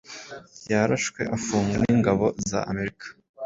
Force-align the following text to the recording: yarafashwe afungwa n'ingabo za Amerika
yarafashwe 0.71 1.21
afungwa 1.35 1.75
n'ingabo 1.81 2.25
za 2.49 2.59
Amerika 2.71 3.05